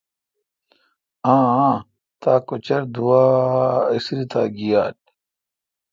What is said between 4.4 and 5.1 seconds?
گیال۔